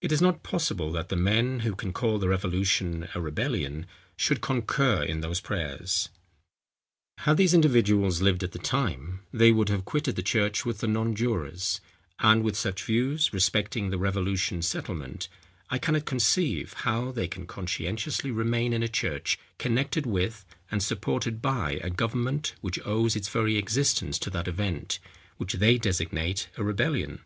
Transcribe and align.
It 0.00 0.10
is 0.10 0.22
not 0.22 0.42
possible 0.42 0.90
that 0.92 1.10
the 1.10 1.14
men, 1.14 1.60
who 1.60 1.74
can 1.74 1.92
call 1.92 2.18
the 2.18 2.30
revolution 2.30 3.10
a 3.14 3.20
rebellion, 3.20 3.84
should 4.16 4.40
concur 4.40 5.02
in 5.02 5.20
those 5.20 5.38
prayers. 5.42 6.08
Had 7.18 7.36
these 7.36 7.52
individuals 7.52 8.22
lived 8.22 8.42
at 8.42 8.52
the 8.52 8.58
time, 8.58 9.20
they 9.30 9.52
would 9.52 9.68
have 9.68 9.84
quitted 9.84 10.16
the 10.16 10.22
church 10.22 10.64
with 10.64 10.78
the 10.78 10.86
nonjurors; 10.86 11.82
and 12.20 12.42
with 12.42 12.56
such 12.56 12.84
views, 12.84 13.30
respecting 13.34 13.90
the 13.90 13.98
revolution 13.98 14.62
settlement, 14.62 15.28
I 15.68 15.76
cannot 15.76 16.06
conceive 16.06 16.72
how 16.72 17.12
they 17.12 17.28
can 17.28 17.46
conscientiously 17.46 18.30
remain 18.30 18.72
in 18.72 18.82
a 18.82 18.88
church 18.88 19.38
connected 19.58 20.06
with, 20.06 20.46
and 20.70 20.82
supported 20.82 21.42
by 21.42 21.72
a 21.82 21.90
government 21.90 22.54
which 22.62 22.80
owes 22.86 23.14
its 23.14 23.28
very 23.28 23.58
existence 23.58 24.18
to 24.20 24.30
that 24.30 24.48
event, 24.48 24.98
which 25.36 25.52
they 25.52 25.76
designate 25.76 26.48
a 26.56 26.64
rebellion. 26.64 27.20